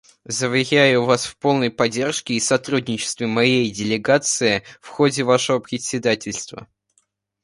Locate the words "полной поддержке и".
1.37-2.39